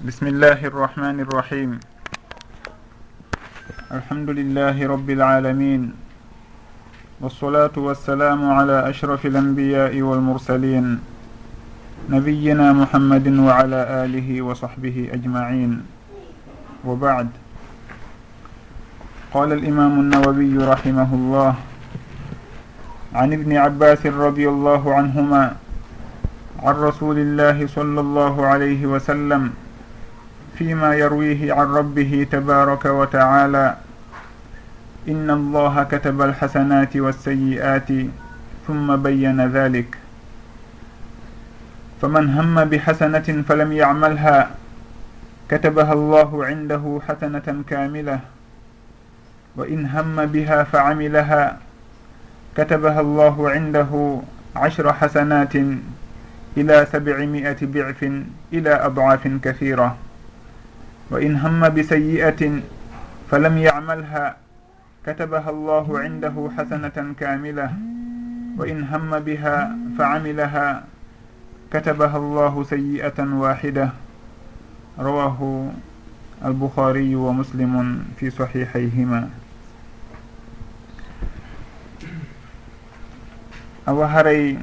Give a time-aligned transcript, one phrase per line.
[0.00, 1.70] بسم الله الرحمن الرحيم
[3.92, 5.92] الحمد لله رب العالمين
[7.20, 10.86] والصلاة والسلام على أشرف الأنبياء والمرسلين
[12.08, 15.72] نبينا محمد وعلى آله وصحبه أجمعين
[16.84, 17.28] وبعد
[19.34, 21.54] قال الإمام النووي رحمه الله
[23.14, 25.56] عن ابن عباس رضي الله عنهما
[26.62, 29.59] عن رسول الله صلى الله عليه وسلم
[30.60, 33.76] فيما يرويه عن ربه تبارك وتعالى.
[35.08, 37.88] إن الله كتب الحسنات والسيئات
[38.68, 39.96] ثم بين ذلك.
[42.02, 44.50] فمن هم بحسنة فلم يعملها
[45.48, 48.20] كتبها الله عنده حسنة كاملة.
[49.56, 51.58] وإن هم بها فعملها
[52.56, 54.20] كتبها الله عنده
[54.56, 55.54] عشر حسنات
[56.56, 58.00] إلى سبعمائة ضعف
[58.52, 60.09] إلى أضعاف كثيرة.
[61.11, 62.41] وإن هم بسيئة
[63.31, 64.35] فلم يعملها
[65.05, 67.69] كتبها الله عنده حسنة كاملة
[68.57, 70.83] وإن هم بها فعملها
[71.73, 73.89] كتبها الله سيئة واحدة
[74.99, 75.39] رواه
[76.45, 77.73] البخاري ومسلم
[78.17, 79.29] في صحيحيهما
[83.85, 84.57] awa haray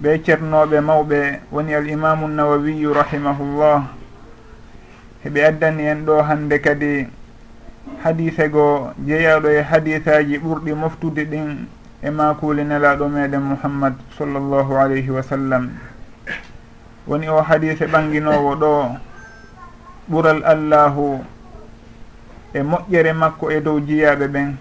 [0.00, 3.84] ɓe ceernoɓe mawɓe woni al imamu nawawiyu rahimahullah
[5.23, 7.07] heɓe addani en ɗo hande kadi
[8.03, 11.67] hadise goo jeeyaɗo e hadisaji ɓurɗi moftude ɗin
[12.01, 15.69] e makuli nelaɗo meɗen mouhammad sallllahu alayhi wa sallam.
[17.07, 18.71] Woni o hadise ɓanginowo ɗo
[20.09, 21.23] ɓural allahu
[22.53, 24.55] e moƴƴere makko e dow jiyaɓe ɓen.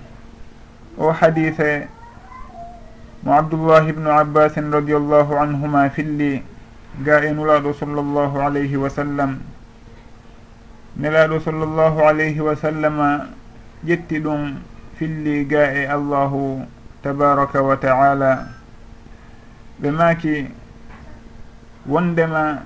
[0.99, 1.87] O hadise
[3.23, 6.43] mo abdoullah ibnu abbasin radiallahu anhuma filli
[7.05, 9.39] ga e nulaɗo sallllahu alayhi wa sallam.
[10.99, 13.27] nelaɗo sallllahu alayhi wa sallama
[13.87, 14.59] ƴetti ɗum
[14.99, 16.67] filli ga e allahu
[17.03, 18.49] tabaraka wa taala
[19.81, 20.47] ɓe maaki
[21.87, 22.63] wondema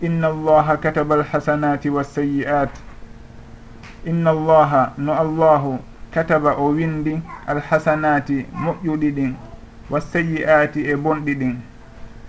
[0.00, 2.70] inna allaha kataba alhasanati wassayi'at
[4.06, 5.78] inna allaha no allahu
[6.10, 9.34] kataba o windi alhasanati moƴƴuɗi ɗin
[9.90, 11.56] wassayi'ati e bonɗi ɗin.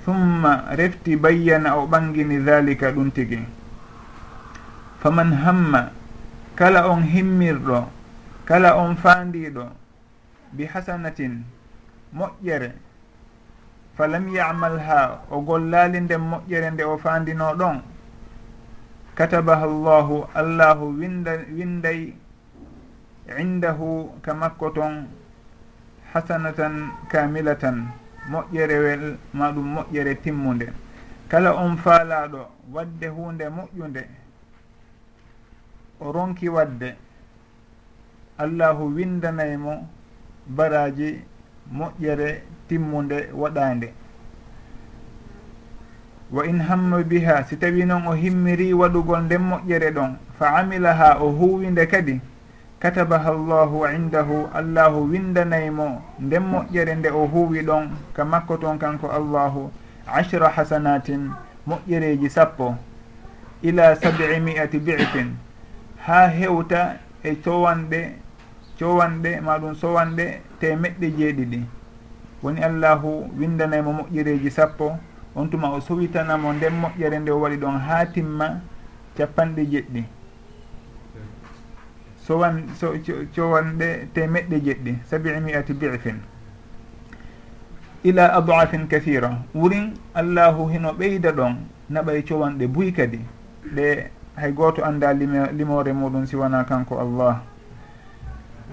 [0.05, 3.39] Thumma refti bayyana o ɓangini dhalika ɗum tigi.
[5.01, 5.91] faman hamma
[6.55, 7.89] kala on himmirɗo
[8.45, 9.65] kala on faandiɗo
[10.53, 11.43] bi hasanatin
[12.13, 12.71] moƴƴere.
[13.97, 17.81] Falam yamal ha o gollali nden moƴƴere nde o faandino ɗon
[19.15, 22.13] katabaha llahu allahu winda winday
[23.39, 25.07] indahu ka makko ton
[26.13, 27.87] hasanatan kamilatan
[28.29, 30.73] moƴƴerewel ma ɗum moƴƴere timmude
[31.29, 34.03] kala on faalaɗo wadde hunde moƴƴude
[36.01, 36.95] o ronki wadde
[38.37, 39.87] allahu windanaymo
[40.47, 41.21] baraji
[41.71, 43.93] moƴƴere timmude waɗande
[46.31, 50.93] wa in hamma biha si tawi noon o himmiri waɗugol nden moƴƴere ɗon fa amila
[50.93, 52.19] ha o huwinde kadi
[52.79, 59.07] katabaha llahu indahu allahu windanaymo nden moƴƴere nde o huwi ɗon ka makko toon kanko
[59.11, 59.71] allahu
[60.07, 61.29] ashra hasanatin
[61.67, 62.75] moƴƴereji sappo
[63.61, 65.37] ila sabi'i mi'ati bicfin
[66.05, 67.99] ha hewta e cowanɗe
[68.79, 71.61] cowanɗe maɗum sowanɗe temeɗɗe jeeɗiɗi.
[72.43, 74.97] Woni allahu windanaymo moƴƴereji sappo.
[75.35, 78.61] On tuma o sowitanamo nden moƴƴere nde o waɗi ɗon ha timma
[79.17, 80.03] capanɗe jeɗɗi.
[82.17, 82.93] Sowan so
[83.35, 86.19] cowanɗe temeɗɗe jeɗɗi sabii miati bifin
[88.03, 89.37] ila adafin kathira.
[89.53, 91.55] Wurin allahu hino ɓeyda ɗon
[91.89, 93.19] naɓa e cowanɗe buy kadi.
[93.75, 94.09] Ɗe
[94.41, 97.41] hay goto anda limore muɗum siwana kanko allah.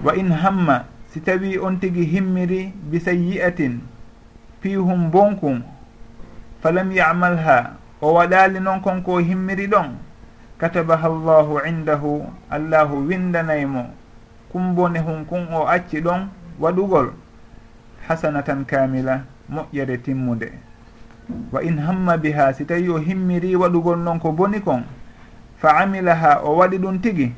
[0.03, 3.81] Wa in hamma si tawi on tigi himmiri bi sayyi'atin
[4.65, 5.61] piihum bonkum
[6.63, 9.99] falam yamalha o waɗali noon konko himmiri ɗon
[10.59, 13.91] katabaha llahu indahu allahu windanaymo
[14.53, 16.29] kumbone hun kun o acci ɗon
[16.59, 17.13] waɗugol
[18.09, 19.21] hasanatan kamila
[19.53, 20.53] moƴƴere timmude.
[21.53, 24.85] Wa in hamma biha si tawi o himmiri waɗugol noon ko boni kon
[25.59, 27.35] fa amilaha o waɗi ɗum tigi.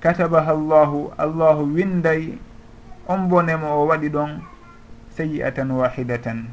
[0.00, 2.38] Katabaha llahu allahu winday
[3.08, 4.40] on bone mo o waɗi ɗon
[5.16, 6.46] sayi'atan wahidatan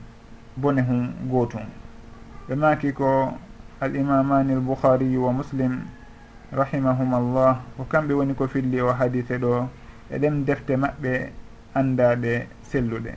[0.58, 1.62] bone hum gootum
[2.48, 3.38] ɓe maki ko
[3.82, 5.86] alimamani albouhariyu wa muslim
[6.52, 9.68] rahimahuma llah ko kamɓe woni ko filli o hadise ɗo
[10.10, 11.30] eɗen defte maɓɓe
[11.76, 13.12] andaɗe selluɗe.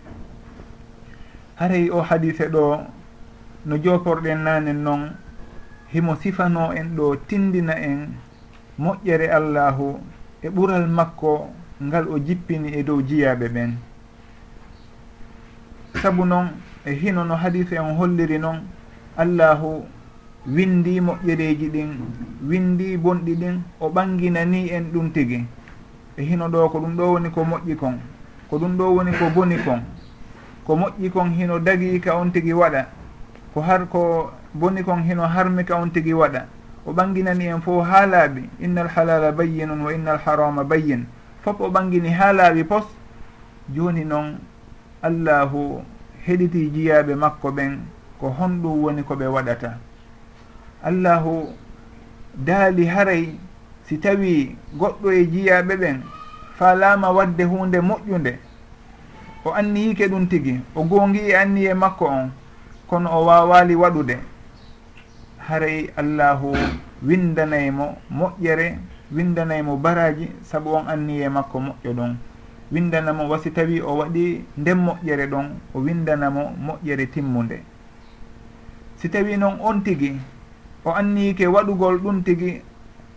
[1.56, 2.84] Haray o hadise ɗo
[3.64, 5.16] no joporɗen nanen noon
[5.92, 8.08] himo sifano en ɗo tindina en
[8.78, 10.00] moƴƴere allahu
[10.42, 11.50] e ɓural makko
[11.82, 13.72] ngal o jippini e dow jiyaɓe ɓen
[16.02, 16.48] sabu noon
[16.84, 18.60] e hino no hadise on holliri noon
[19.16, 19.84] allahu
[20.46, 21.90] windi moƴƴereji ɗin
[22.48, 25.44] windi bonɗi ɗin o ɓanginani en ɗum tigi.
[26.18, 27.98] E hino ɗo ko ɗum ɗo woni ko moƴƴi kon
[28.50, 29.80] ko ɗum ɗo woni ko boni kon
[30.66, 32.86] ko moƴƴi kon hino dagi ka on tigi waɗa
[33.54, 36.46] ko har ko boni kon hino harmika on tigi waɗa.
[36.86, 41.06] O ɓanginani en fof ha laaɓi inna alhalala bayyinun wa inna alharama bayyin.
[41.44, 42.84] Fof o ɓangini ha laaɓi pos
[43.74, 44.38] joni noon
[45.02, 45.82] allahu
[46.26, 47.78] heɗiti jiyaɓe makko ɓen
[48.20, 49.78] ko honɗum woni koɓe waɗata.
[50.82, 51.52] Allahu
[52.34, 53.38] daali haray
[53.84, 56.00] si tawi goɗɗo e jiyaɓe ɓen
[56.58, 58.38] falama wadde hunde moƴƴude
[59.44, 60.60] o anniyike ɗum tigi.
[60.74, 62.30] O gongi e anniye makko on
[62.88, 64.16] kono o wawali waɗude.
[65.48, 66.52] haray allahu
[67.02, 68.76] windanaymo moƴƴere
[69.16, 72.16] windanaymo baraji saabu on anniye makko moƴƴo ɗon.
[72.72, 77.62] Windanamo wasi tawi o waɗi nden moƴƴere ɗon o windanamo moƴƴere timmude
[78.96, 80.20] si tawi noon on tigi
[80.84, 82.60] o anniyike waɗugol ɗum tigi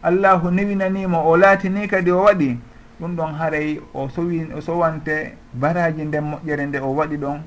[0.03, 2.57] allahu newinanimo o laatini kadi o waɗi
[2.99, 7.41] ɗum ɗon haray o sowi o sowante baraji nden moƴƴere nde o waɗi ɗon.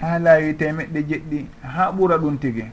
[0.00, 2.64] Ha laawi temeɗɗe jeɗɗi ha ɓura ɗum tigi.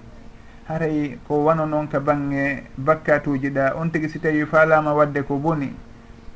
[0.67, 3.75] haray ko wano noon ka bange bakkatuji ɗa.
[3.77, 5.71] On tigui si tawi falama wadde ko boni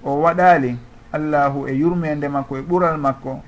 [0.03, 0.77] o waɗali
[1.11, 3.41] allahu e yurmede makko e ɓural makko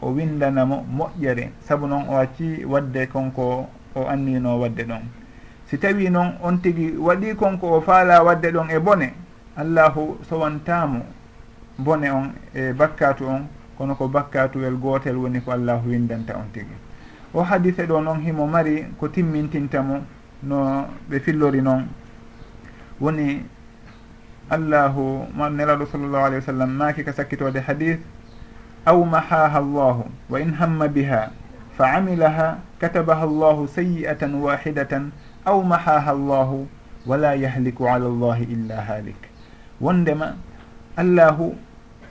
[0.00, 1.50] o windanamo moƴƴere.
[1.66, 5.02] Saabu noon o acci wadde konko o annino wadde ɗon.
[5.66, 9.12] Si tawi noon on tigui waɗi konko o faala wadde ɗon e bone
[9.56, 11.02] allahu sowantamo
[11.78, 16.76] bone on e bakkatu on kono ko bakkatuwel gotel woni ko allahu windanta on tigui
[17.34, 20.00] o hadise ɗo noon himo mari ko timmintintamo
[20.42, 21.88] no ɓe fillori noon.
[23.00, 23.42] Woni
[24.50, 27.98] allahu ma nelaɗo sallllahu alayhi wa sallam maaki ka sakkitode hadis
[28.84, 31.30] aw mahaha llahu wa in hamma biha
[31.78, 35.12] fa amilaha katabaha llahu sayi'atan wahidatan
[35.46, 36.66] aw mahaha llahu
[37.06, 39.30] wala yahliku ala llahi illa halik
[39.80, 40.34] wondema
[40.98, 41.54] allahu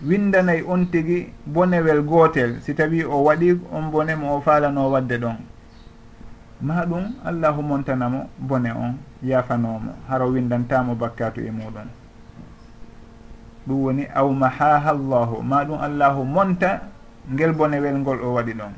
[0.07, 5.17] windanayi on tigi bonewel gootel si tawi o waɗi on bone mo o faalano wadde
[5.19, 5.35] ɗon.
[6.61, 11.87] ma ɗum allahu montanamo bone on yafanomo haro windantamo bakkatu e muɗum.
[13.67, 16.81] Ɗum woni aw mahaha llahu ma ɗum allahu monta
[17.31, 18.73] ngel bonewel ngol o waɗi ɗon.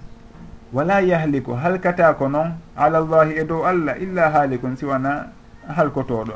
[0.73, 5.27] Wala yahliku halkata ko noon ala llahi e dow allah illa haalikun siwana
[5.67, 6.33] halkotoɗo.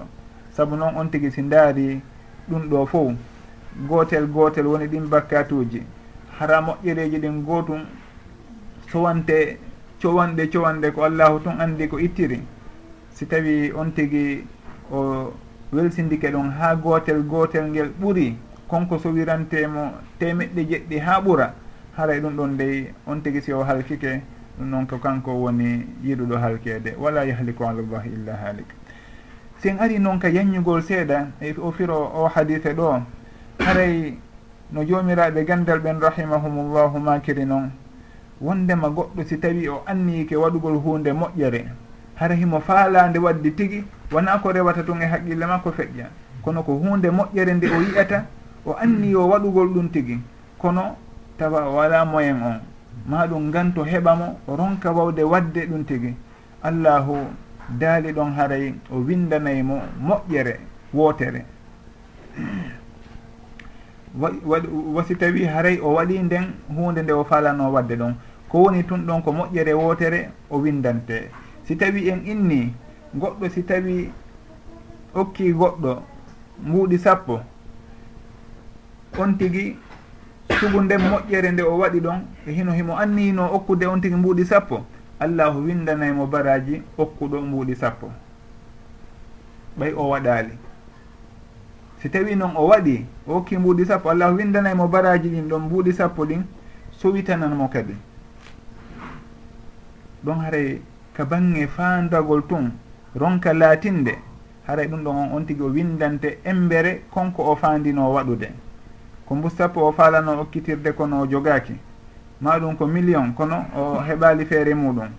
[0.51, 2.01] Saabu noon on tigui si daari
[2.50, 3.13] ɗum ɗo fof
[3.88, 5.83] gotel gotel woni ɗin bakkatuji.
[6.39, 7.86] Hara moƴƴereji ɗin gotum
[8.91, 9.59] sowante
[10.05, 12.39] cowanɗe cowanɗe ko allahu tun andi ko ittiri.
[13.09, 14.45] Si tawi on tigi
[14.91, 15.33] o
[15.73, 18.37] welsindike ɗon ha gotel gotel ngel ɓuuri
[18.67, 21.53] konko sowirantemo temeɗɗe jeɗɗi ha ɓuura
[21.97, 24.21] haray e ɗum ɗon dey on tigi si o halkike
[24.59, 26.95] ɗum noon ko kanko woni yiɗuɗo halkede.
[26.99, 28.67] Wala yahliku ala llahi illa halik.
[29.57, 33.01] Si ari noon ka yanñugol seeɗa e o firo o hadise ɗo
[33.59, 34.17] haray
[34.71, 37.71] no jomiraɓe gandal ɓen rahimahumullahu makiri noon.
[38.41, 41.65] wondema goɗɗo si tawi o anniyike waɗugol hunde moƴƴere.
[42.15, 46.07] Hara himo faalande wadde tigi wona ko rewata tun e haqqille makko feƴƴa.
[46.43, 48.25] Kono ko hunde moƴƴere nde o yiyata
[48.65, 50.19] o anni o waɗugol ɗum tigi.
[50.57, 50.95] Kono
[51.38, 52.60] tawa o wala moyen on.
[53.07, 56.15] Ma ɗum ganto heɓamo o ronka wawde wadde ɗum tigi.
[56.63, 57.27] Allahu
[57.69, 60.60] daali ɗon haray o windanayimo moƴƴere
[60.93, 61.45] wootere.
[64.19, 68.15] wasi tawi haray o waɗi nden hunde nde o falano wadde ɗon
[68.50, 71.29] ko woni tun ɗon ko moƴƴere wootere o windante.
[71.63, 72.74] Si tawi en inni
[73.15, 74.10] goɗɗo si tawi
[75.13, 76.01] okki goɗɗo
[76.63, 77.39] mbuuɗi sappo
[79.19, 79.75] on tigi
[80.60, 84.45] sugu nden moƴƴere nde o waɗi ɗon e hino himo annino okkude on tigi mbuuɗi
[84.45, 84.86] sappo
[85.19, 88.12] allahu windanaymo baraji okkuɗo mbuuɗi sappo.
[89.79, 90.64] Ɓay o waɗali.
[92.05, 95.62] si tawi noon o waɗi o hokki mbuuɗi sappo allahu windanay mo baraji ɗin ɗon
[95.62, 96.43] mbuuɗi sappo ɗin
[96.91, 97.95] sowitananmo kadi.
[100.24, 100.81] Ɗon haray
[101.13, 102.71] ka bange fandagol tun
[103.15, 104.19] ronka laatinde
[104.67, 108.53] haray ɗum ɗon on on tigi o windante embere konko o fandino waɗude.
[109.25, 111.74] Ko mbu sappo o falano okkitirde kono o jogaki
[112.39, 115.09] ma ɗum ko million kono o heɓali feere muɗum.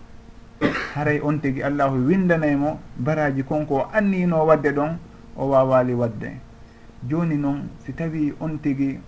[0.95, 4.97] Haray on tigi allahu windanaymo baraji konko o annino wadde ɗon
[5.37, 6.46] o wawali wadde.
[7.05, 8.99] joni noon si tawi on tigi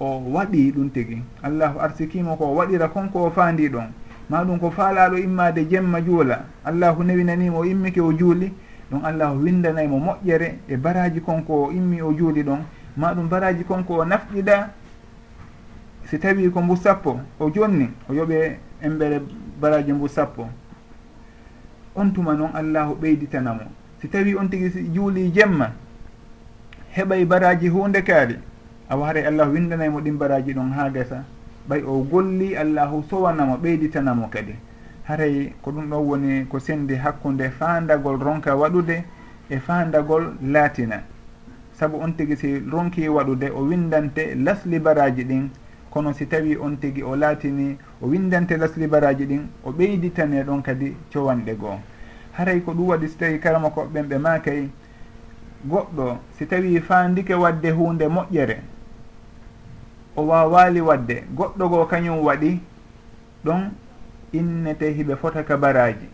[0.00, 1.22] o waɗi ɗum tigi.
[1.42, 3.90] Allahu arsikimo ko waɗira konko o faandi ɗon.
[4.30, 8.52] Ma ɗum ko faalaɗo immade jemma juula allahu newinanimo o immike o juuli.
[8.90, 12.60] Ɗum allahu windanaymo moƴƴere e baraji konko o immi o juuli ɗon.
[12.96, 14.68] Ma ɗum baraji konko o nafɗiɗa
[16.04, 19.20] si tawi ko mbu sappo o jonni o yooɓe embere
[19.60, 20.48] baraji mbu sappo.
[21.96, 23.62] On tuma noon allahu ɓeyditanamo
[24.00, 25.72] si tawi on tigi si juuli jemma
[26.98, 28.36] heɓay baraji hunde kaari.
[28.88, 31.24] A waare allahu windanaymo ɗin baraji ɗon ha gasa
[31.68, 34.54] ɓay o golli allahu sowanamo ɓeyditanamo kadi.
[35.04, 39.04] Haray ko ɗum ɗon woni ko sendi hakkunde fandagol ronka waɗude
[39.48, 41.02] e fandagol laatina.
[41.72, 45.48] Saabu on tigi si ronki waɗude o windante lasli baraji ɗin.
[45.90, 50.62] Kono si tawi on tigi o laatini o windante lasli baraji ɗin o ɓeyditane ɗon
[50.62, 51.78] kadi cowanɗe goo.
[52.32, 54.68] Haray ko ɗum waɗi so tawi karama koɓɓen ɓe makay
[55.64, 58.56] goɗɗo si tawi fandike wadde hunde moƴƴere
[60.16, 62.60] o wawali wadde goɗɗo goo kañum waɗi
[63.44, 63.70] ɗon
[64.32, 66.08] innete hiɓe fota ka baraji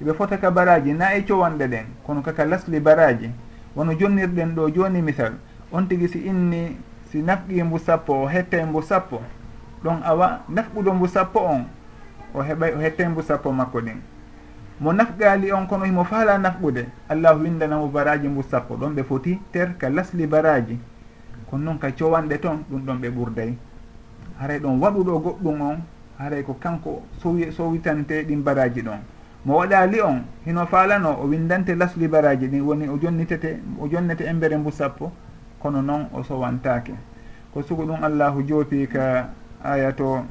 [0.00, 3.30] hiɓe fota ka baraji na e cowanɗe ɗen kono kaka lasli baraji
[3.76, 5.32] wono jonnirɗen ɗo joni misal.
[5.72, 6.76] On tigui si inni
[7.10, 9.20] si nafqi mbu sappo o hette mbu sappo
[9.84, 11.64] ɗon awa nafɓuɗo mbu sappo on
[12.34, 14.00] o heɓay o hette mbu sappo makko ɗin.
[14.80, 16.86] mo nafgali on kono himo faala nafɓude.
[17.08, 18.76] Allahu windanamo baraji mbu sappo.
[18.76, 20.78] Ɗon ɓe foti ter ka lasli baraji.
[21.50, 23.54] Kono noon ka cowanɗe toon ɗum ɗon ɓe ɓurday.
[24.38, 25.76] Haray ɗon waɗuɗo goɗɗum on
[26.18, 28.98] haray ko kanko sowi sowitante ɗin baraji ɗon.
[29.44, 34.24] Mo waɗali on hino faalano o windante lasli baraji ɗin woni o jonnitete o jonnete
[34.24, 35.12] embere mbu sappo
[35.60, 36.94] kono noon o sowantake
[37.52, 39.30] ko sugo ɗum allahu joopi ka
[39.64, 40.22] aya to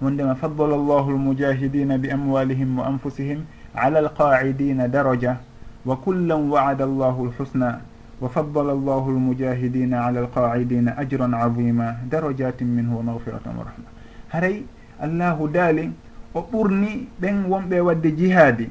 [0.00, 3.44] wondema faddala llahu lmujahidina bi amwalihim wa anfusihim
[3.76, 5.36] ala alqaidina daraja
[5.84, 7.80] wa kullan wa'ada allahu lhusna
[8.20, 13.88] wa faddala allahu lmujahidina ala alqaidina ajran adima darajatin minhu wa magfiratan wa rahma
[14.28, 14.62] haray
[15.00, 15.90] allahu daali
[16.34, 18.68] o ɓurni ɓen wonɓe wadde jihaadi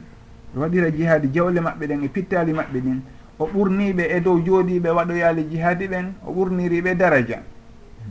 [0.55, 2.99] waɗira jihaadi jawle maɓɓe ɗen e pittali maɓɓe ɗin
[3.39, 7.39] o ɓurniɓe e dow jooɗiɓe waɗoyaali jihaadi ɓen o ɓurniriɓe daraja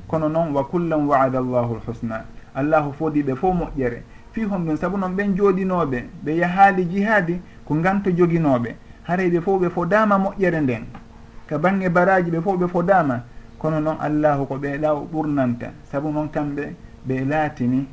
[0.06, 2.24] kono noon wa kullan wa'ada allahu lhusna
[2.54, 4.02] allahu fodi ɓe fof moƴƴere
[4.34, 8.74] fi hon ɗon saabu noon ɓen jooɗinoɓe ɓe yahaali jihaadi ko nganto joginoɓe.
[9.04, 10.84] Haray ɓe fof ɓe fodama moƴƴere nden.
[11.46, 13.22] Ka bange baraji ɓe fof ɓe fodama
[13.58, 15.70] kono noon allahu ko ɓeeɗa o ɓurnanta.
[15.90, 16.74] Saabu noon kamɓe
[17.06, 17.86] ɓe laatini.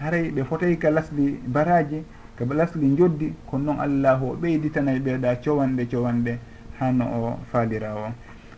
[0.00, 2.02] Haray ɓe fotayi ka lasli baraji
[2.36, 6.38] ka lasli joddi kono noon allahu o ɓeyditanayi ɓeeɗa cowanɗe cowanɗe
[6.78, 8.08] hano o faalira o.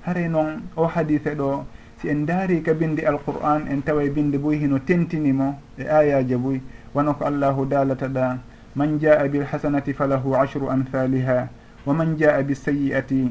[0.06, 1.64] Haray noon o hadise ɗo
[2.02, 6.58] si en daari ka bindi alqur'an en tawa bindi boy hino tentinimo e ayaje boy
[6.94, 8.38] wono ko allahu dalata ɗa
[8.74, 11.46] man jaa bilhasanati falahu ashru amthaliha
[11.86, 13.30] wa man jaa bisayi'ati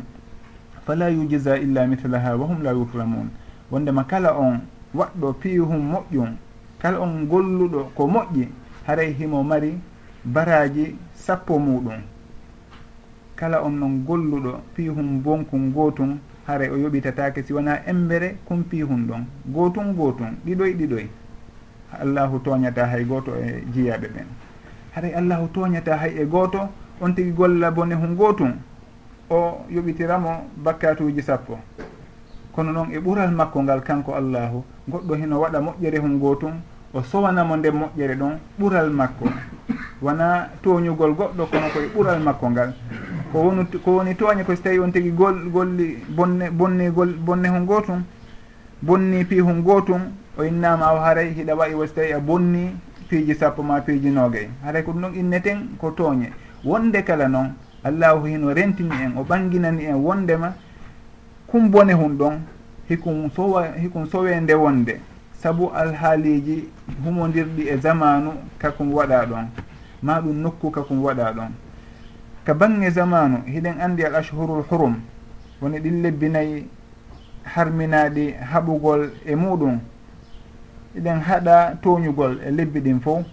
[0.88, 3.28] fala yujza illa mithlaha wa hum la yuhlamun
[3.72, 4.64] wondema kala on
[4.96, 6.32] waɗɗo piihum moƴƴum
[6.80, 8.48] kala on golluɗo ko moƴƴi
[8.88, 9.76] haray himo mari
[10.24, 12.00] baraji sappo muɗum
[13.36, 19.08] kala on noon golluɗo piihum bonkum gotum haray o yoɓitatake si wona embere kumpi hun
[19.08, 21.08] ɗon gotum gotum ɗiɗoy ɗiɗoy.
[22.00, 24.28] Allahu toñata hay goto e jiyaɓe ɓen
[24.96, 26.70] haray allahu toñata hay e goto
[27.02, 28.54] on tigui golla bone hun gotum
[29.30, 30.30] o yoɓitiramo
[30.64, 31.60] bakkatuji sappo.
[32.54, 36.54] Kono noon e ɓural makko ngal kanko allahu goɗɗo heno waɗa moƴƴere hun gotum
[36.94, 39.26] o sowanamo nden moƴƴere ɗon ɓural makko.
[40.02, 42.74] Wona toñugol goɗɗo kono koye ɓural makko ngal.
[43.32, 47.48] ko wonu ko woni tooñe ko so tawi on tigi gol golli bonne bonnigol bonne
[47.48, 48.04] hon gootum
[48.82, 50.02] bonni pii hon gootum
[50.38, 52.76] o innama aw haray hiɗa wayi woso tawi a bonni
[53.10, 56.32] piiji sappo ma piiji noogayi haray ko ɗum ɗon inneten ko tooñe.
[56.64, 60.54] Wonde kala noon allahu hino rentini en o ɓanginani en wondema
[61.48, 62.40] kum bone hum ɗon
[62.90, 65.00] hikum sowa hikum sowende wonde.
[65.42, 66.70] Saabu alhaaliji
[67.04, 69.46] humodirɗi e zamanu kakum waɗa ɗon.
[70.04, 71.52] Ma ɗum nokku kakum waɗa ɗon.
[72.46, 75.02] ka bange zamanu hiɗen andi al ashhurul hurum
[75.62, 76.68] woni ɗin lebbi nayyi
[77.44, 79.80] harminaɗi haɓugol e muɗum.
[80.98, 83.24] Eɗen haɗa toñugol e lebbi ɗin fo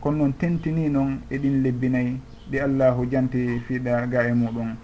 [0.00, 4.76] kono noon tentini noon e ɗin lebbi nayyi ɗi allahu janti fiiɗa ga e muɗum.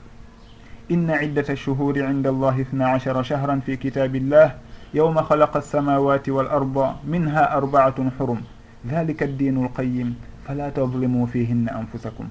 [0.89, 4.55] Inna iddata shuhuri inda allahi ithna ashara shahran fi kitabillah
[4.93, 8.43] yawma khalaqa alsamawati wal arda minha arbaatun hurum.
[8.85, 12.29] Dhalika addinu alqayim fala tadlimu fihinna anfusakum.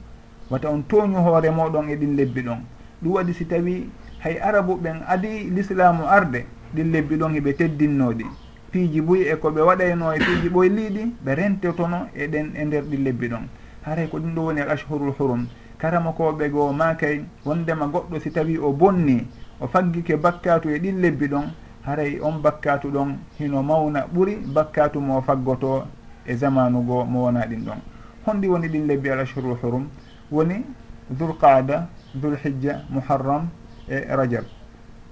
[0.50, 2.60] wata on tooñu hoore moɗon e ɗin lebbi ɗon.
[3.02, 3.90] Ɗum waɗi si tawi
[4.20, 8.26] hay arabu ɓen adi l'islamu arde ɗin lebbi ɗon heɓe teddinnoɗi.
[8.72, 13.04] Piiji buy e koɓe waɗayno e piiji ɓoyliɗi ɓe rentetono e ɗen e nder ɗin
[13.04, 13.48] lebbi ɗon.
[13.86, 15.48] Haray ko ɗum ɗo woni al ashhurul hurum.
[15.78, 19.26] Karama koɓe goo makay wondema goɗɗo si tawi o bonni
[19.62, 21.46] o faggike bakkatu e ɗin lebbi ɗon
[21.86, 25.86] haray on bakkatu ɗon hino mawna ɓuri bakkatu mo faggoto
[26.26, 27.80] e zamanu goo mo wona ɗin ɗon.
[28.26, 29.88] Honɗi woni ɗin lebbi al ashhurul hurum.
[30.32, 30.66] woni
[31.10, 33.50] dulqaada dulhijja muharram
[33.90, 34.46] e rajab.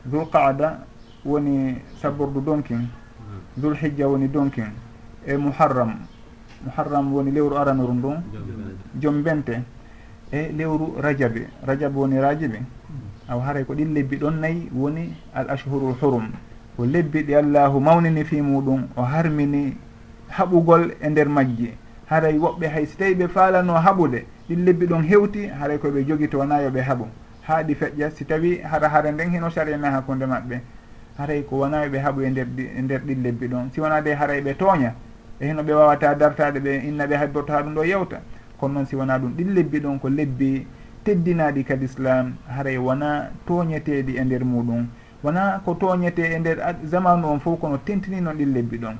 [0.05, 0.79] Dulqaada
[1.25, 2.77] woni sabordu donkin.
[2.87, 3.41] Hmm.
[3.57, 4.71] Dulhijja woni donkin
[5.25, 5.95] e muharram.
[6.65, 8.17] Muharram woni lewru aranoru ndun
[8.99, 9.61] joom bente
[10.31, 13.29] e lewru rajabe rajab woni rajibe hmm.
[13.29, 16.31] aw haray ko ɗin lebbi ɗon nayyi woni al ashhurul hurum.
[16.77, 19.77] Ko lebbi ɗi allahu mawnini fi muɗum o harmini
[20.29, 21.73] haɓugol e nder majji.
[22.09, 24.25] Haray woɓɓe hay so tawi ɓe faalano haɓude.
[24.49, 27.07] ɗin lebbi ɗon hewti haray koɓe jogi to wona yoɓe haaɓo
[27.41, 30.61] ha ɗi feƴƴa si tawi hara hara nden hino sariyana hakkude maɓɓe
[31.17, 34.13] haray ko wona yoɓe haaɓo e nder e nder ɗin lebbi ɗon si wona de
[34.15, 34.93] haray e ɓe tooña
[35.39, 38.21] e hino ɓe wawata dartade ɓe inna ɓe habborto ha ɗum ɗo yewta.
[38.59, 40.65] Kono noon si wona ɗum ɗin lebbi ɗon ko lebbi
[41.03, 44.87] teddinaɗi kadi islam haray e wona tooñeteɗi e nder muɗum.
[45.23, 48.97] Wona ko tooñete e nder zamanu on fof kono tentinino ɗin lebbi ɗon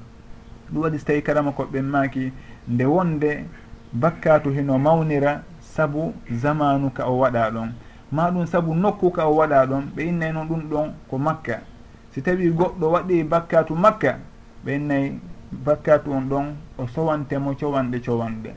[0.71, 2.31] ɗum waɗi so tawi karama koɓɓen maaki
[2.67, 3.45] nde wonde
[3.93, 7.69] bakkatu hino mawnira saabu zamanu ka o waɗa ɗon.
[8.11, 11.61] Ma ɗum saabu nokku ka o waɗa ɗon ɓe innayi noon ɗum ɗon ko makka.
[12.11, 14.17] Si tawi goɗɗo waɗi bakkatu makka
[14.65, 15.19] ɓe innayi
[15.51, 16.45] bakkatu on ɗon
[16.77, 18.51] o sowantemo cowanɗe cowanɗe.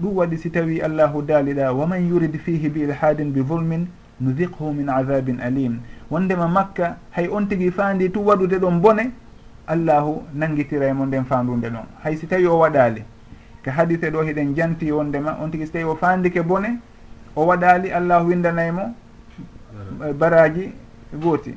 [0.00, 3.86] Ɗum waɗi si tawi allahu daaliɗa waman yurid fihi bi ilhadin bi volmin
[4.20, 9.12] nudiqhu min adabin alim wondema makka hay on tigui faandi tu waɗude ɗon bone
[9.66, 11.86] allahu nanguitira nden fandude ɗon.
[12.02, 13.02] Hay si tawi o waɗali
[13.64, 16.78] ko hadise ɗo hiɗen janti wondema on tigui so tawi o fandike bone
[17.36, 18.94] o waɗali allahu windanaymo
[20.08, 20.72] e baraji.
[21.14, 21.54] gooti.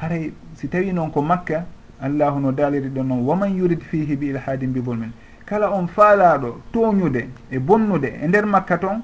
[0.00, 1.66] Haray si tawi noon ko makka
[2.00, 5.12] allahu no daaliri ɗon noon waman yurid fihi bi ilhadin bibol men
[5.46, 9.02] kala on faalaɗo toñude e bonnude e nder makka toon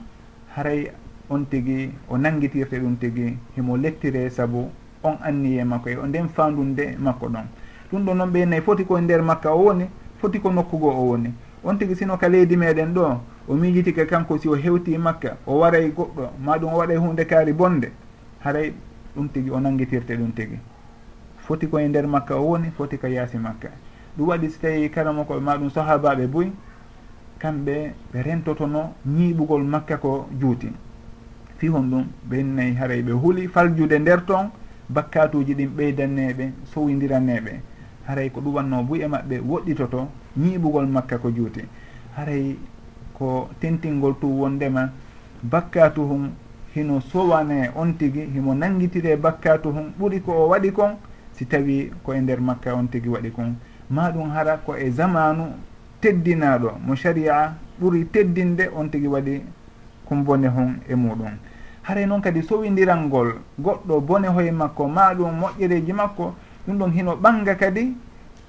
[0.56, 0.90] haray
[1.28, 4.70] on tigui o nanguitirte ɗum tigui himo lettire saabu
[5.02, 7.46] on anniye makko e o nden fandunde makko ɗon.
[7.92, 9.84] Ɗum ɗo noon ɓe foti koye nder makka o woni
[10.20, 11.32] foti ko nokkugo o woni.
[11.64, 15.58] on tigi sino ka leydi meɗen ɗo o miijitike kanko si o hewti makka o
[15.58, 17.92] waray goɗɗo ma ɗum o waɗay hunde kaari bonde
[18.40, 18.72] haray
[19.16, 20.58] ɗum tigi o nangitirte ɗum tigi.
[21.38, 23.68] Foti koye nder makka o woni foti ko yaasi makka.
[24.16, 26.52] Ɗum waɗi so tawi karama koɓe ma ɗum sahabaɓe boyi
[27.38, 30.68] kamɓe ɓe rentotono ñiiɓugol makka ko juuti.
[31.58, 34.50] Fi hon ɗum ɓennayi haray ɓe huuli faljude nder toon
[34.88, 37.60] bakkatuji ɗin ɓeydanneɓe sowidiranneɓe
[38.06, 41.60] haray ko ɗum wanno buy e maɓɓe woɗɗitoto ñiiɓugol makka ko juuti.
[42.16, 42.56] Haray
[43.14, 44.90] ko tentingol tu wondema
[45.42, 46.30] bakkatu hum
[46.74, 50.96] hino sowane on tigi himo nanguitire bakkatu hum ɓuuri ko o waɗi kon
[51.32, 53.54] si tawi ko e nder makka on tigi waɗi kon.
[53.90, 55.44] Ma ɗum hara ko e zamanu
[56.00, 59.42] teddinaɗo mo sharia ɓuuri teddinde on tigi waɗi
[60.08, 61.34] kon bone hon e muɗum
[61.82, 66.34] haray noon kadi sowindiral ngol goɗɗo bone hoye makko ma ɗum moƴƴereji makko
[66.66, 67.94] ɗum ɗon hino ɓanga kadi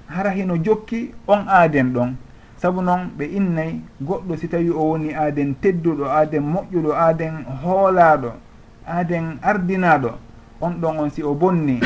[0.06, 2.14] hara hino jokki on aaden ɗon.
[2.56, 8.30] Sabu noon ɓe innay goɗɗo si tawi o woni aaden tedduɗo aaden moƴƴuɗo aaden hoolaaɗo
[8.86, 10.10] aaden ardinaaɗo
[10.60, 11.80] on ɗon on si o bonni.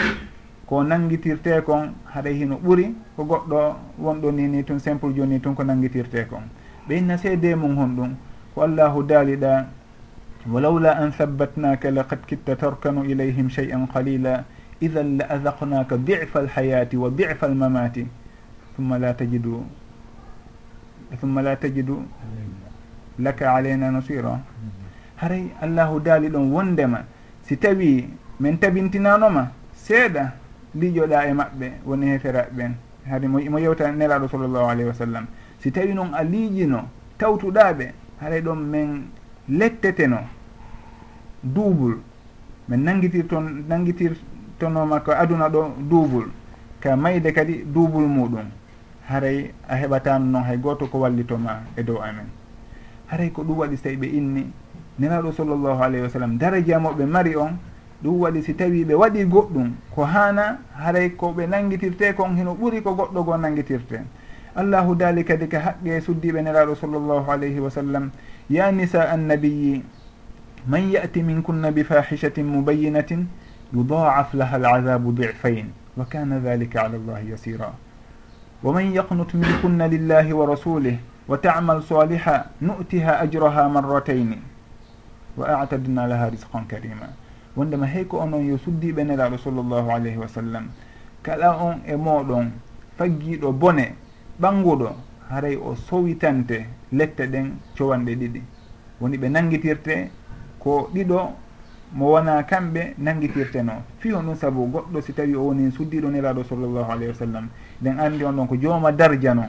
[0.66, 5.54] Ko nangitirte kon haɗa hino ɓuri ko goɗɗo wonɗo ni ni tun simple joni tun
[5.54, 6.42] ko nangitirte kon
[6.88, 8.14] ɓe inna seede mum hon ɗum.
[8.54, 9.66] Ko allahu daaliɗa
[10.46, 14.44] wa lawla an thabbatnaka laqad kitta tarkanu ilayhim shey an qalila
[14.80, 18.06] idan la azaknaka difa alhayati wa difa almamati
[18.76, 19.64] thumma la tajidu
[21.20, 22.02] thumma la tajidu
[23.18, 24.40] laka alayna nasira
[25.16, 27.04] haray allahu daali ɗon wondema
[27.42, 28.08] si tawi
[28.40, 30.32] min tabintinanoma seeɗa
[30.74, 32.72] lijoɗa e maɓɓe woni heferaɓe ɓen
[33.08, 35.26] hari mo yewta nelaɗo sallllahu alayhi wa sallam
[35.60, 38.88] si tawi noon a liijino tawtuɗaɓe haɗay ɗon min
[39.48, 40.18] letteteno
[41.42, 41.98] duubul
[42.68, 44.12] min nangitir toon nangitir
[44.56, 46.28] ittanoma ko aduna ɗo duubol
[46.80, 48.48] ka mayde kadi duubol muɗum.
[49.08, 52.26] Haray a heɓatan noon hay goto ko wallitoma e dow amen.
[53.06, 54.46] Haray ko ɗum waɗi so tawi ɓe inni.
[54.98, 57.58] Nenaɗo sallllahu alayhi wa sallam daraja moɓe mari on
[58.02, 59.70] ɗum waɗi si tawi ɓe waɗi goɗɗum.
[59.94, 64.00] Ko hana haray ko ɓe nanguitirte kon hino ɓuuri ko goɗɗo goo nanguitirte
[64.56, 68.10] allahu daali kadi ka haqqe e suddiɓe nelaɗo sallllahu alayhi wa sallam.
[68.48, 69.84] Ya nisa annabiyi
[70.66, 73.26] man yati minkunna bi fahishatin mubayinatin
[73.74, 77.74] يضاعف لها العذاب ضعفين وكان ذلك على الله يسيرا.
[78.64, 80.96] ومن يقنت منكن لله ورسوله
[81.28, 84.42] وتعمل صالحا نؤتها أجرها مرتين.
[85.36, 87.08] وأعتدنا لها رزقا كريما.
[87.56, 90.68] wondema hey ko onon yo suddiɓe nelaɗo sallllahu alayhi wa sallam
[91.22, 92.50] kala on e moɗon
[92.98, 93.96] faggiɗo bone
[94.40, 94.92] ɓanguɗo
[95.30, 98.42] haray o sowitante lette ɗen cowanɗe ɗiɗi
[99.00, 100.10] woni ɓe nangitirte
[100.58, 101.32] ko ɗiɗo
[101.92, 106.44] mo wona kamɓe nangitirteno fi on ɗum saabu goɗɗo si tawi o woni suddiɗo neraɗo
[106.44, 107.48] sallllahu alayhi wa sallam
[107.80, 109.44] nden andi on ɗon ko jooma darja no.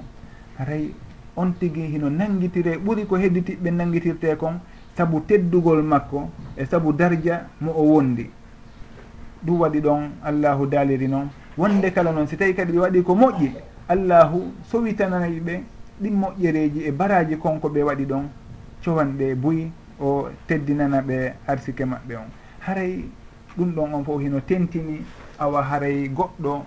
[0.58, 0.94] Haray
[1.36, 4.60] on tigi hino nangitire ɓuri ko hedditiɓɓe nangitirte kon
[4.96, 8.30] saabu teddugol makko e saabu darja mo o wondi.
[9.46, 13.16] Ɗum waɗi ɗon allahu daaliri noon wonde kala noon si tawi kadi ɓe waɗi ko
[13.16, 13.52] moƴƴi
[13.90, 15.64] allahu sowitananayi ɓe
[16.02, 18.30] ɗin moƴƴereji e baraji konko ɓe waɗi ɗon
[18.84, 22.30] cowanɗe buyi o teddinana ɓe arsike maɓɓe on.
[22.60, 23.06] Haray
[23.58, 25.02] ɗum ɗon on fof hino tentini
[25.40, 26.64] awa haray goɗɗo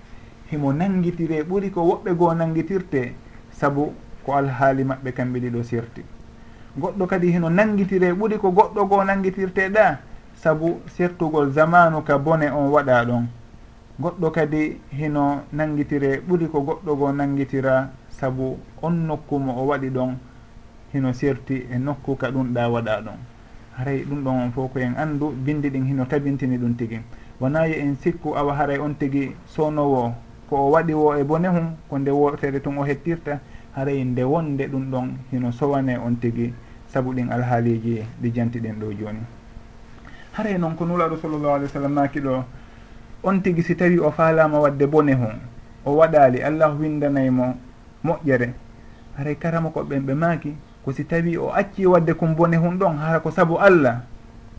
[0.51, 3.15] himo nangitire ɓuri ko woɓɓe goo nangitirte
[3.53, 3.93] saabu
[4.25, 6.03] ko alhaali maɓɓe kamɓe ɗiɗo sirti
[6.79, 9.99] goɗɗo kadi hino nangitire ɓuri ko goɗɗo goo nangitirteɗa
[10.35, 13.27] saabu sertugol zamanu ka bone on waɗa ɗon.
[14.01, 19.91] Goɗɗo kadi hino nangitire ɓuri ko goɗɗo goo nangitira saabu on nokku mo o waɗi
[19.91, 20.17] ɗon
[20.93, 23.19] hino serti e nokku ka ɗum ɗa waɗa ɗon
[23.81, 27.01] haray ɗum ɗon on fof ko en anndu bindi ɗin hino tabintini ɗum tigi.
[27.41, 30.13] Wona yo en sikku awa haray on tigi sownowo
[30.49, 33.41] ko o waɗi wo e bone hum ko nde wotere tun o hettirta
[33.75, 36.53] haray nde wonde ɗum ɗon hino sowane on tigi
[36.89, 39.21] saabu ɗin alhaaliji ɗi jantiɗen ɗo joni.
[40.33, 42.45] Haray noon ko nulaɗo sallllahu alih w sallam maki ɗo
[43.23, 45.39] on tigi si tawi o faalama wadde bone hum
[45.87, 47.55] o waɗali allahu windanaymo
[48.05, 48.53] moƴƴere.
[49.17, 52.79] Haray karama koɓɓen ɓe maaki ko si tawi o acci e wadde kon bone hon
[52.79, 54.01] ɗon hara ko saabu allah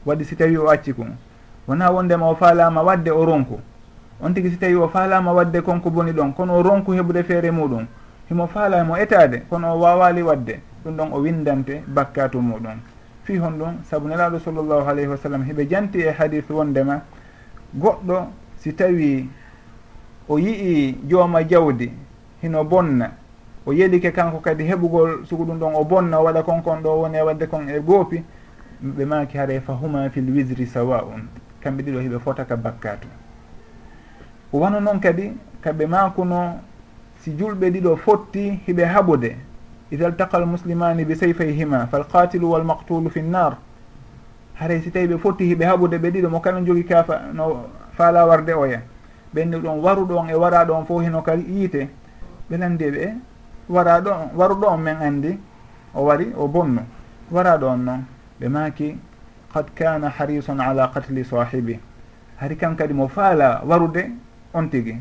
[0.06, 1.16] waɗi si tawi o acci kon
[1.68, 3.60] wona wondema o faalama wadde o ronku.
[4.22, 7.52] On tigui si tawi o faalama wadde konko boni ɗon kono o ronku heɓude feere
[7.52, 7.86] muɗum.
[8.30, 10.60] Himo faalamo etade kono o wawali wadde.
[10.86, 12.78] Ɗum ɗon o windante bakkatu muɗum.
[13.24, 17.02] Fi hon ɗum saabu nelaɗo sallllahu alayhi wa sallam heɓe janti e hadis wondema
[17.76, 19.30] goɗɗo si tawi
[20.30, 21.92] o yii jooma jawdi
[22.42, 23.12] hino bonna
[23.72, 27.18] o yelike kanko kadi heɓugol sugu ɗum ɗon o bonna o waɗa konkon ɗo woni
[27.18, 28.24] e wadde kon e goopi
[28.84, 31.22] ɓe maki haray fa huma fil wisri sawa un
[31.64, 33.08] kamɓe ɗiɗo heɓe fotaka bakkatu.
[34.52, 35.32] Wano noon kadi
[35.62, 36.60] kaɓe makuno
[37.20, 39.36] si julɓe ɗiɗo fotti hiɓe haɓude
[39.92, 43.58] ida ltaqa almuslimani bi sayfayhima falqatilu walmaqtulu fi nnar
[44.56, 48.26] haray si tawi ɓe fotti hiɓe haɓude ɓe ɗiɗo mo kala jogi kafa no faala
[48.26, 48.82] warde oya.
[49.34, 51.88] Ɓenni ɗon waruɗon e waraɗo on fof hino ka yiite
[52.50, 53.31] ɓe landi ɓe
[53.72, 55.40] wara ɗo waruɗo on min anndi
[55.96, 56.82] o wari o bonnu
[57.32, 58.04] wara ɗo on noon
[58.40, 58.98] ɓe maaki
[59.54, 61.80] qad kana harison ala qatli sahibi
[62.38, 64.12] hari kan kadi mo faala warude
[64.54, 64.98] on tigi.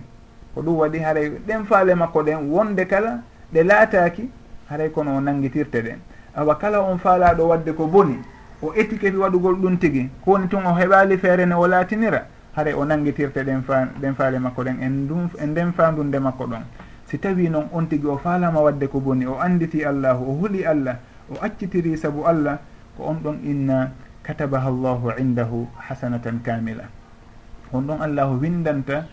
[0.55, 4.29] Ko ɗum waɗi haray ɗen faale makko ɗen wonde kala ɗe laataki
[4.69, 5.99] haray kono o nangitirte ɗen
[6.37, 8.19] awa kala on faalaɗo wadde ko boni
[8.63, 10.11] o étiquette waɗugol ɗum tigi.
[10.25, 14.15] Ko woni tun o heɓali feere ne o laatinira haray o nangitirte ɗen fa ɗen
[14.15, 16.63] faale makko ɗen en ɗum e nden fandunde makko ɗon.
[17.11, 20.63] si tawi noon on tigi o faalama wadde ko boni o anditi allahu o huuli
[20.65, 20.95] allah
[21.27, 22.59] o accitiri saabu allah
[22.97, 23.91] ko on ɗon inna
[24.23, 26.85] katabaha llahu indahu hasanatan kamila.
[27.73, 29.07] On ɗon allahu windanta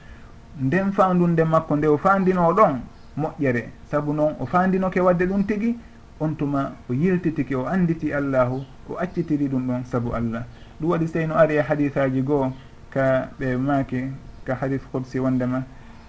[0.62, 2.81] nden fandunde makko nde o fandino ɗon
[3.17, 3.69] moƴƴere.
[3.89, 5.73] Saabu noon o fandinoke wadde ɗum tigi
[6.19, 10.45] on tuma o yiltitiki o anditi allahu o accitiri ɗum ɗon saabu allah.
[10.79, 12.53] Ɗum waɗi sey no ari e hadisaji goo
[12.93, 14.12] ka ɓe maaki
[14.45, 15.63] ka hadis hudsi wondema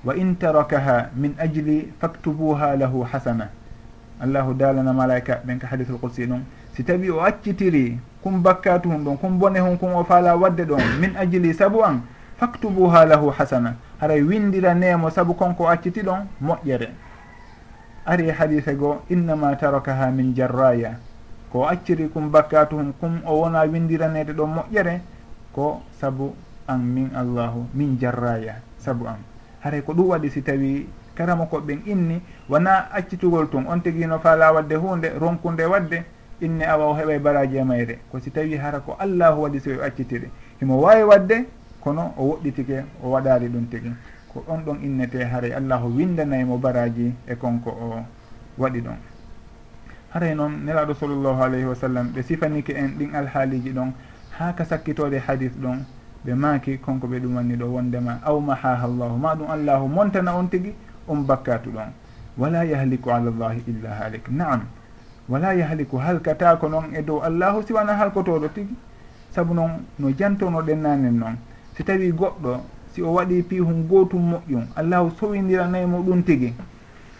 [0.04, 3.50] wa in tarakaha min ajli faktubuha lahu hasana.
[4.20, 6.42] Allahu dalana malaika ɓen ka hadithul qudsi ɗum.
[6.74, 10.64] Si tawi o accitiri kum bakkatu hum ɗon kum bone hum kum o faala wadde
[10.66, 12.02] ɗon min ajli saabu an
[12.38, 13.74] faktubuha lahu hasana.
[14.00, 16.88] Haray windira nemo saabu konko acciti ɗon moƴƴere.
[18.06, 20.98] Ari hadise goo innama tarakaha min jarraya.
[21.52, 25.00] Ko acciri kum bakkatu hum kum o wona windiranede ɗon moƴƴere
[25.54, 26.34] ko saabu
[26.66, 29.27] an min allahu min jarraya saabu an.
[29.60, 34.52] haray ko ɗum waɗi si tawi karama koɓɓen inni wona accitugol tun on tiguino faala
[34.52, 36.04] wadde hunde ronkunde wadde
[36.40, 37.98] inni awa o heɓa baraji e mayre.
[38.10, 40.30] Ko si tawi hara ko allahu waɗi so accitiri.
[40.60, 41.44] Himo wawi wadde
[41.80, 43.92] kono o woɗɗitike o waɗari ɗum tigi.
[44.32, 48.04] Ko on ɗon innete haray allahu windanaymo baraji e konko o
[48.58, 48.96] waɗi ɗon.
[50.14, 53.92] Haray noon nelaɗo sallllahu alayhi wa sallam ɓe sifanike en ɗin alhaaliji ɗon
[54.38, 55.84] ha ka sakkitode hadis ɗon
[56.24, 60.48] ɓe maaki konko ɓe ɗumanni ɗo wondema aw mahaha llahu ma ɗum allahu montana on
[60.48, 60.74] tigi
[61.08, 61.90] on bakkatu ɗon.
[62.38, 64.62] Wala yahliku ala llahi illa halik naam.
[65.28, 68.74] Wala yahliku halkatako noon e dow allahu siwana halkotoɗo tigi.
[69.30, 71.36] Saabu noon no jantono ɗennanen noon
[71.76, 72.60] si tawi goɗɗo
[72.92, 76.52] si o waɗi pihum gotum moƴƴum allahu sowidiranayi mo ɗum tigi.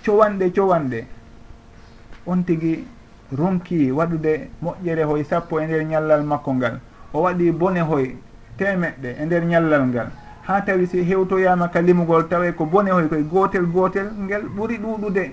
[0.04, 1.04] Cowanɗe cowanɗe.
[2.26, 2.84] On tigi
[3.32, 6.80] ronki waɗude moƴƴere hoye sappo e nder ñallal makko ngal.
[7.12, 8.16] O waɗi bone hoye
[8.58, 10.08] temeɗɗe e nder ñallal ngal.
[10.46, 14.76] Ha tawi si hewtoyama ka limugol tawa ko bone hoy koye gotel gotel ngel ɓuuri
[14.78, 15.24] ɗuɗude.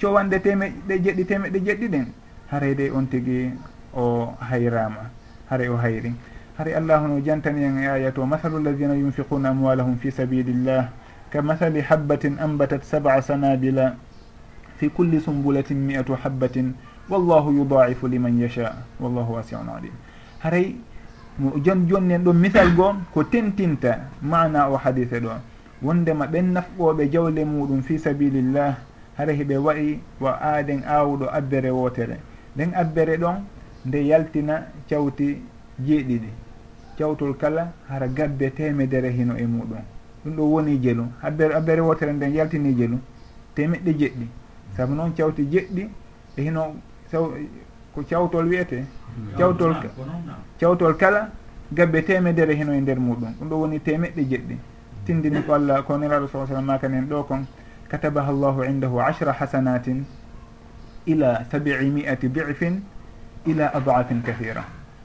[0.00, 2.06] Cowanɗe temeɗɗe jeɗɗi temeɗɗe jeɗɗi ɗen
[2.50, 3.52] haray de on tigui
[3.94, 5.10] o hayrama
[5.48, 6.12] haray o hayri.
[6.58, 10.90] Haray allah no jantani en e aya to masalu alladina yunfiquna amwalahum fi sabilillah.
[11.30, 13.96] Ka masali habbatin ambatat saba sanabila
[14.76, 16.74] fi kulli sumbulatin mi'atu habbatin
[17.08, 18.84] wallahu yudaifu liman yasha.
[19.00, 19.92] Wallahu wasiun alim.
[20.40, 20.76] Haray
[21.38, 25.30] jon joni nen ɗon misal goo ko tentinta mana o hadise ɗo.
[25.82, 28.76] Wondema ɓen nafɓoɓe jawle muɗum fi sabilillah
[29.16, 32.16] hara heɓe wayi wa aaden awuɗo abbere wotere
[32.54, 33.36] nden abbere ɗon
[33.86, 35.42] nde yaltina cawti
[35.80, 36.28] jeeɗiɗi.
[36.98, 39.82] Cawtol kala hara gabbe temedere hino e muɗum.
[40.24, 42.98] Ɗum ɗo woni jelu abbere abbere wotere nden yaltini jelu
[43.54, 44.26] temeɗɗe jeɗɗi.
[44.76, 45.88] Saabu noon cawti jeɗɗi
[46.36, 46.74] e hino
[47.94, 48.84] ko cawtol wiyete
[49.38, 49.74] cawtol
[50.58, 51.30] cawtol kala
[51.72, 53.34] gabbe temedere heno e nder muɗum.
[53.38, 54.56] Ɗum ɗo woni temeɗɗe jeɗɗi.
[55.04, 57.46] Tindini ko allah ko nelaɗo sa sallam makanen ɗo kon
[57.88, 60.04] katabaha llahu indahu ashra hasanatin
[61.06, 62.82] ila sabii mi'ati difin
[63.46, 64.64] ila adafin kahira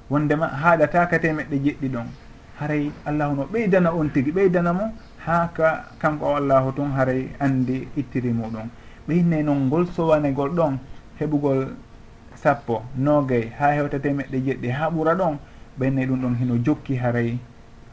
[0.10, 2.08] wondema haɗata ka temeɗɗe jeɗɗi ɗon
[2.60, 4.94] haray allahu no ɓeydana on tigi ɓeydana mo
[5.26, 8.70] ha ka kanko o allahu tun haray andi ittiri muɗum.
[9.08, 10.78] Ɓeyne noon ngol sowanegol ɗon
[11.20, 11.68] heɓugol
[12.48, 15.38] sappo noogay ha hewta temeɗɗe jeɗɗi ha ɓuura ɗon
[15.80, 17.38] ɓenne ɗum ɗon hino jokki haray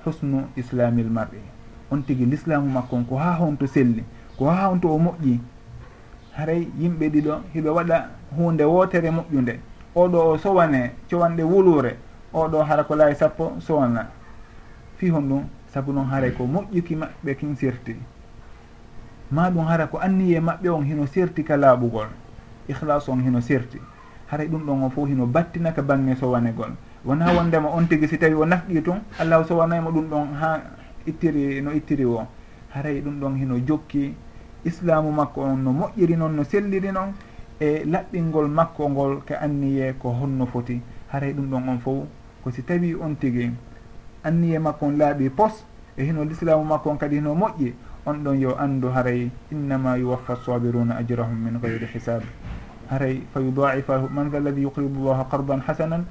[0.04, 1.42] husnu islamil mar'i.
[1.90, 4.04] On tigui l'islamu makkon ko ha honto selli
[4.38, 5.40] ko ha honto o moƴƴi
[6.36, 7.96] haray yimɓe ɗiɗo hiɓe waɗa
[8.36, 9.58] hunde wotere moƴƴude
[9.94, 11.96] oɗo o sowane cowanɗe wulure
[12.32, 14.06] oɗo hara ko laawi sappo sowana
[14.96, 17.96] fi hon ɗum saabu noon haray ko moƴƴuki maɓɓe kin sirti
[19.30, 22.06] ma ɗum hara ko anniye maɓɓe on hino sirti ka laaɓugol.
[22.68, 23.78] Ihlas on hino sirti
[24.30, 26.72] haray ɗum ɗon o fof hino battinaka bange sowanegol.
[27.04, 30.60] Wona wondema on tigui si tawi o nafɗi tun allahu sowanaymo ɗum ɗon ha
[31.06, 32.26] ittiri no ittiri o.
[32.74, 34.14] Haray ɗum ɗon hino jokki.
[34.64, 37.12] Islamu makko on no moƴƴiri noon no selliri noon
[37.60, 40.80] e laɓɓingol makko ngol ka anniye ko honno foti.
[41.12, 42.06] Haray ɗum ɗon on fof
[42.44, 43.50] ko si tawi on tigui
[44.24, 45.64] anniye makko on laaɓi pos
[45.96, 47.72] e hino l'islamu makko on kadi hino moƴƴi
[48.06, 52.22] on ɗon yo anndu haray innama yuwaffa sabiruna ajrahum min gayri hisab
[52.90, 56.05] haray fa yudaifahu man tha alladi yuqridu llaha qardan hasanan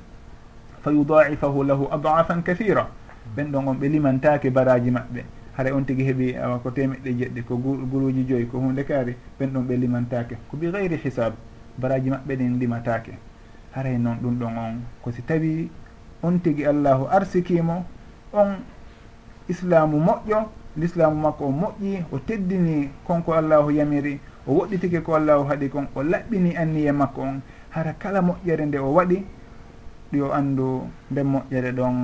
[0.82, 2.88] fa yudaifahu lahu adafan kathira.
[3.36, 5.24] Ɓen ɗon on ɓe limantake baraji maɓɓe.
[5.58, 9.50] Haray on tigui heeɓi awa ko temeɗɗe jeɗɗi ko guruji joyyi ko hunde kaari ɓen
[9.54, 11.34] ɗon ɓe limantake ko bi gayri hisab
[11.78, 13.14] baraji maɓɓe ɗen limatake
[13.72, 14.76] haray noon ɗum ɗon on.
[15.02, 15.70] Ko si tawi
[16.24, 17.86] on tigui allahu arsikimo
[18.34, 18.58] on
[19.48, 25.44] islamu moƴƴo l'islamu makko o moƴƴi o teddini konko allahu yamiri o woɗɗitike ko allahu
[25.48, 27.42] haɗi kon o laɓɓini anniye makko on.
[27.70, 29.24] Hara kala moƴƴere nde o waɗi
[30.12, 31.96] ɗi o anndu nden moƴƴere ɗon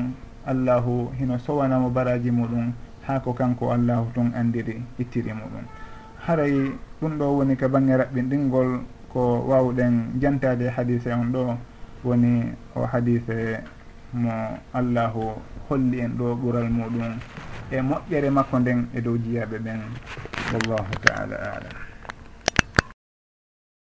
[0.46, 2.72] allahu hino sowanamo baraji muɗum
[3.08, 5.66] ha ko kanko allahu tun andiri ittiri muɗum.
[6.26, 6.72] Haray
[7.02, 8.80] ɗum ɗo woni ka bange raɓɓinɗingol
[9.14, 11.58] ko wawɗen jantade hadise on ɗo
[12.04, 13.62] woni o hadise
[14.14, 14.32] mo
[14.74, 15.36] allahu
[15.70, 17.20] holli en ɗo ɓural muɗum.
[17.72, 19.80] E moƴƴere makko nden e dow jiyaɓe ɓen.
[20.54, 21.89] Wallahu taala alam.